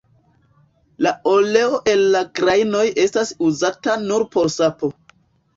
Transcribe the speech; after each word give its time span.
La 1.07 1.11
oleo 1.33 1.77
el 1.93 2.01
la 2.17 2.23
grajnoj 2.39 2.87
estas 3.05 3.35
uzata 3.51 3.99
nur 4.09 4.27
por 4.37 4.51
sapo. 4.59 4.91